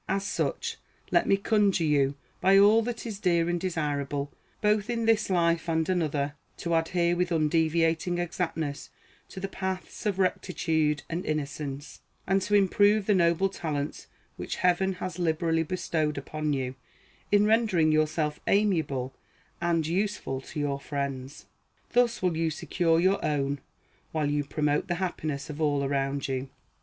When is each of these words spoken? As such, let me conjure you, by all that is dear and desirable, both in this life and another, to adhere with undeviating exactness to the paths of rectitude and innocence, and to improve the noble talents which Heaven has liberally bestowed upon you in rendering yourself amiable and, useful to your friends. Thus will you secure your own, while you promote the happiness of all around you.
As 0.09 0.23
such, 0.25 0.77
let 1.11 1.27
me 1.27 1.37
conjure 1.37 1.83
you, 1.83 2.15
by 2.39 2.57
all 2.57 2.81
that 2.81 3.05
is 3.05 3.19
dear 3.19 3.47
and 3.47 3.59
desirable, 3.59 4.31
both 4.59 4.89
in 4.89 5.05
this 5.05 5.29
life 5.29 5.69
and 5.69 5.87
another, 5.87 6.33
to 6.57 6.73
adhere 6.73 7.15
with 7.15 7.31
undeviating 7.31 8.17
exactness 8.17 8.89
to 9.29 9.39
the 9.39 9.47
paths 9.47 10.07
of 10.07 10.17
rectitude 10.17 11.03
and 11.07 11.23
innocence, 11.23 12.01
and 12.25 12.41
to 12.41 12.55
improve 12.55 13.05
the 13.05 13.13
noble 13.13 13.47
talents 13.47 14.07
which 14.37 14.55
Heaven 14.65 14.93
has 14.93 15.19
liberally 15.19 15.61
bestowed 15.61 16.17
upon 16.17 16.51
you 16.51 16.73
in 17.31 17.45
rendering 17.45 17.91
yourself 17.91 18.39
amiable 18.47 19.13
and, 19.61 19.85
useful 19.85 20.41
to 20.41 20.59
your 20.59 20.79
friends. 20.79 21.45
Thus 21.91 22.23
will 22.23 22.35
you 22.35 22.49
secure 22.49 22.99
your 22.99 23.23
own, 23.23 23.59
while 24.11 24.31
you 24.31 24.45
promote 24.45 24.87
the 24.87 24.95
happiness 24.95 25.47
of 25.51 25.61
all 25.61 25.83
around 25.83 26.27
you. 26.27 26.49